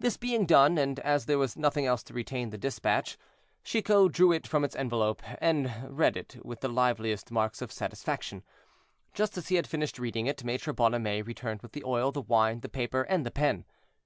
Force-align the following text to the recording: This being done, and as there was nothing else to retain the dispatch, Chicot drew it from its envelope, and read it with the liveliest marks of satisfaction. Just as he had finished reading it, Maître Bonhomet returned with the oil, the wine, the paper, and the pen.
This 0.00 0.16
being 0.16 0.46
done, 0.46 0.78
and 0.78 0.98
as 1.00 1.26
there 1.26 1.36
was 1.36 1.54
nothing 1.54 1.84
else 1.84 2.02
to 2.04 2.14
retain 2.14 2.48
the 2.48 2.56
dispatch, 2.56 3.18
Chicot 3.64 4.10
drew 4.12 4.32
it 4.32 4.46
from 4.46 4.64
its 4.64 4.74
envelope, 4.74 5.20
and 5.42 5.70
read 5.90 6.16
it 6.16 6.38
with 6.42 6.62
the 6.62 6.68
liveliest 6.70 7.30
marks 7.30 7.60
of 7.60 7.70
satisfaction. 7.70 8.42
Just 9.12 9.36
as 9.36 9.48
he 9.48 9.56
had 9.56 9.66
finished 9.66 9.98
reading 9.98 10.24
it, 10.24 10.38
Maître 10.38 10.74
Bonhomet 10.74 11.26
returned 11.26 11.60
with 11.60 11.72
the 11.72 11.84
oil, 11.84 12.10
the 12.12 12.22
wine, 12.22 12.60
the 12.60 12.68
paper, 12.70 13.02
and 13.02 13.26
the 13.26 13.30
pen. 13.30 13.66